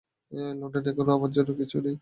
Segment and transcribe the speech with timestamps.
[0.53, 1.89] লন্ডনে এখন আমার জন্য কিছুই নেই।